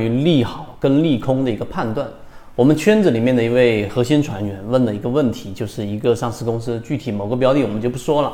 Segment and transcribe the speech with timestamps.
[0.00, 2.08] 于利好跟利空的一个判断。
[2.56, 8.32] 我们圈子里面的一位核心船员问了一个问题，就是一个上市公司具体某个标的我们就不说了，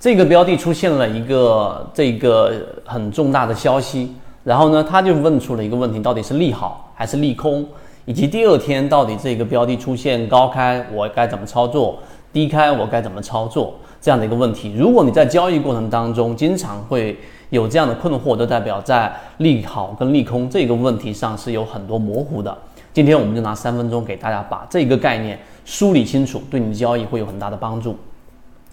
[0.00, 2.52] 这个标的出现了一个这个
[2.84, 7.64] 很重大的消息，然后呢他就问出了一个问题，到底是利好还是利空，
[8.04, 11.98] 以及第二天到底这个标的出现高开我该怎么操作，
[12.32, 14.74] 低开我该怎么操作这样的一个问题。
[14.76, 17.16] 如果你在交易过程当中经常会
[17.50, 22.56] 有这样的困惑，都代表在利好跟利空这个问题上是有很多模糊的。
[22.92, 27.96] 今天我们就拿三分钟给大家把这个概念梳理清楚，对你的交易会有很大的帮助。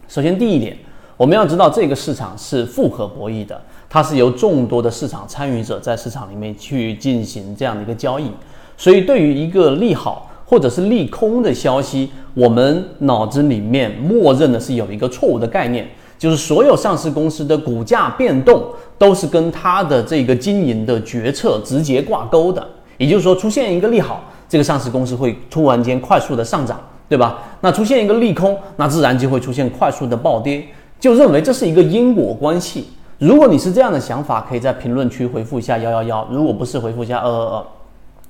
[0.08, 0.76] 首先，第一点，
[1.16, 3.60] 我们要知道这个市场是复合博弈的，
[3.90, 8.32] 它是由众多的市场参与者在市场里面去进行这样的一个交易。
[8.78, 15.88] 所以，对于一个利好或者是利空的消息，我们脑子里面默认的是有一个错误的概念，
[16.26, 18.64] 就是所有上市公司的股价变动
[18.98, 22.68] 都是跟它的这个经营的决策直接挂钩的。
[22.98, 27.38] 也就是说，出现一个利好，这个上市公司会突然间快速的上涨，对吧？
[27.62, 30.66] 那出现一个利空，那自然就会出现快速的暴跌。
[31.00, 32.88] 就认为这是一个因果关系。
[33.20, 37.66] 如果你是这样的想法，可以在评论区回复一下幺幺幺；如果不是，回复一下二二二。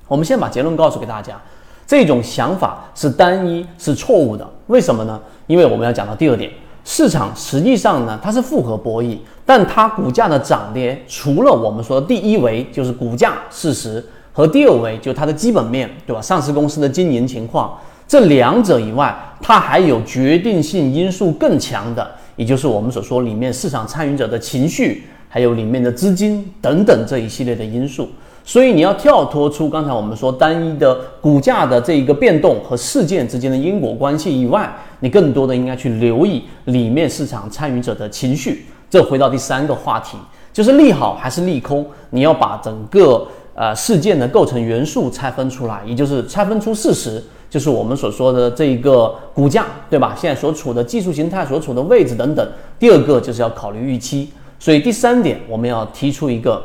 [0.06, 1.40] 我们先把结论告诉给大家，
[1.86, 4.46] 这种想法是单一，是错误的。
[4.66, 5.18] 为什么呢？
[5.46, 6.50] 因为我们要讲到第二点，
[6.88, 14.02] 市场实际上呢，它是复合博弈，但它股价的涨跌，除了我们说的第一维就是股价事实。
[14.32, 16.20] 和第二维就是它的基本面对吧？
[16.20, 17.74] 上市公司的经营情况，
[18.06, 22.06] 这两者以外，它还有决定性因素更强的，
[22.36, 28.08] 也就是我们所说里面市场参与者的情绪，还有里面的资金等等这一系列的因素。
[28.44, 38.66] 所以你要跳脱出刚才我们说单一的股价的这一个变动和事件之间的因果关系以外，你更多的应该去留意里面市场参与者的情绪。
[38.88, 40.16] 这回到第三个话题，
[40.52, 43.26] 就是利好还是利空，你要把整个。
[43.58, 50.14] 呃，事件的构成元素拆分出来，也就是拆分出事实，就是我们所说的这一个股价，对吧？
[50.14, 52.46] 现在所处的技术形态、所处的位置等等。
[52.78, 56.62] 第二个就是要考虑预期，所以第三点我们要提出一个，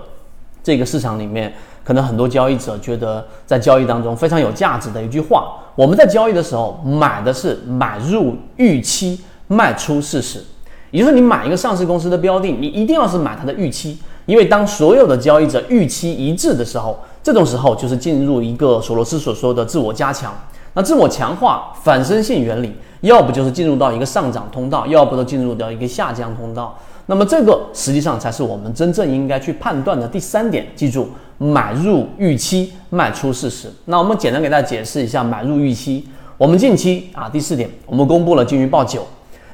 [0.61, 1.53] 这个市场里面
[1.84, 10.44] 可能很多交易者觉得在交易当中非常有价值的一句话：我们在交易的时候买的是买入预期，卖出事实。
[10.92, 13.97] 也就是你买一个上市公司的标的，你一定要是买它的预期。
[14.25, 20.34] 因为当所有的交易者预期一致的时候，这种时候就是进入一个索罗斯所说的自我加强。
[20.74, 26.78] 那自我强化反身性原理，要不就是进入到一个上涨通道，要不就进入到一个下降通道。
[27.08, 30.68] 那么这个实际上才是我们真正应该去判断的第三点。
[30.75, 31.09] 记住，
[31.41, 33.68] 买入预期，卖出事实。
[33.85, 36.07] 那我们简单给大家解释一下买入预期。
[36.38, 39.07] 我们近期啊，第四点，我们公布了金鱼报九，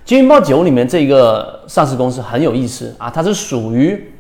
[0.04, 4.14] 金鱼报九里面这个上市公司很有意思啊，它是属于。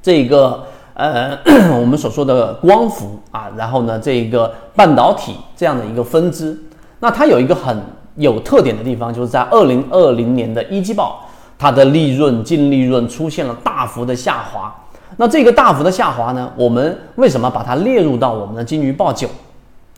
[0.00, 0.64] 这个
[0.94, 1.36] 呃，
[1.80, 6.56] 我们所说的光伏啊，然后呢，这个半导体这样的一个分支，
[7.00, 7.76] 那它有一个很
[8.14, 11.28] 有特点的地方，就是在二零二零年的一季报，
[11.58, 14.72] 它的利润净利润出现了大幅的下滑。
[15.20, 19.28] 那这个大幅的下滑呢，我们为什么把它列入到我们的金鱼报九？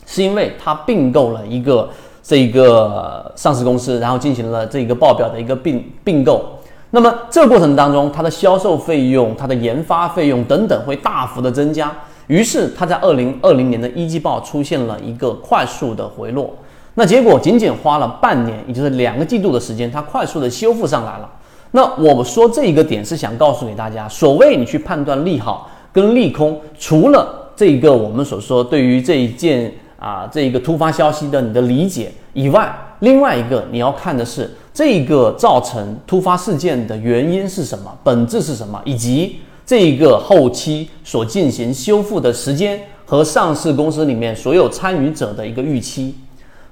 [0.07, 1.89] 是因为它并购了一个
[2.23, 6.43] 这个上市公司，然后进行了这个报表的一个并并购。
[6.91, 11.93] 那么这个过程当中，它的销售费用、它的研发费用等等会大幅的增加，
[12.27, 16.51] 于是它在二零二零年的一季报出现了一个快速的回落。
[16.95, 21.29] 那结果仅仅花了半年，也就是两个季度的时间，它快速的修复上来了。
[21.73, 34.51] 那我们说这一个点是想告诉给大家，所谓你去判断利好跟利空，除了这一个我们所说对于这一件啊这一个突发消息的你的理解以外，另外一个你要看的是。
[34.73, 37.93] 这个造成突发事件的原因是什么？
[38.05, 38.81] 本质是什么？
[38.85, 46.15] 以及这一个后期所进行修复的时间和上市公司里面所有参与者的一个预期。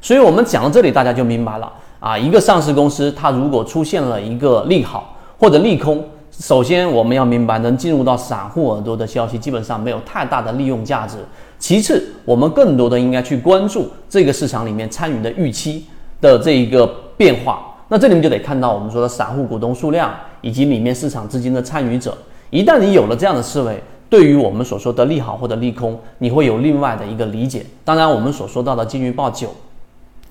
[0.00, 1.70] 所以，我们讲到这里，大家就明白了
[2.00, 2.16] 啊。
[2.16, 11.16] 一个上市公司，它如果出现了一个利好或者利空，首先我们要明白，能进入到散户耳朵的消息，基本上没有太大的利用价值。
[11.58, 15.84] 其次，我们更多的应该去关注这个市场里面参与的预期
[16.20, 16.86] 的这一个
[17.16, 17.64] 变化。
[17.88, 22.16] 那这里面就得看到我们说的散户股东数量以及里面市场资金的参与者。
[22.50, 27.64] 一旦你有了这样的思维，对于我们所说的利好或者利空，你会有另外的一个理解。
[27.84, 29.48] 当然，我们所说到的金鱼报九，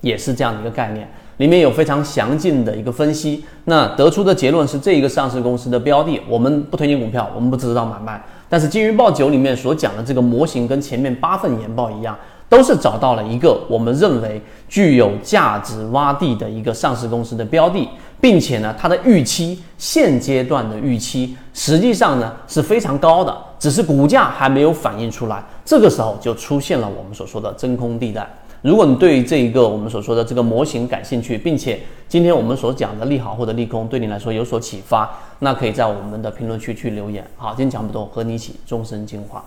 [0.00, 3.42] 也是这样的一个概念，里面有非常详尽的一个分析。
[3.64, 8.22] 那得出的结论是，这一个上市公司的标的，我们不推荐股票，我们不知道买卖。
[8.48, 12.16] 但是金鱼报九里面所讲的这个模型，跟前面八份研报一样。
[12.50, 14.40] 都是找到了一个我们认为
[14.70, 17.86] 具有价值洼地的一个上市公司的标的，
[18.22, 28.26] 并且呢，它的预期现阶段的预期实际上呢是非常高的，只是股价还没有反映出来，这个时候就出现了我们所说的真空地带。
[28.62, 35.08] 如果你对于这一个我们所说的这个模型感兴趣，并且今天我们所讲的利好或者利空对你来说有所启发，
[35.38, 37.24] 那可以在我们的评论区去留言。
[37.36, 39.44] 好，今天讲不多，和你一起终身进化。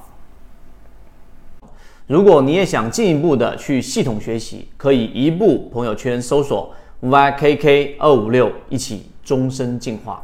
[2.08, 10.24] 如果你也想进一步的去系统学习，可以一步朋友圈搜索 YKK 二五六，一起终身进化。